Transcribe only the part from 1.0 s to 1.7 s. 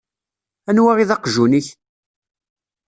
d aqjun-ik?